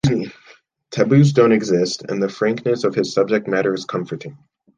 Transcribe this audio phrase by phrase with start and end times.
[0.89, 4.35] Taboos don't exist, and the frankness of his subject matter is comforting.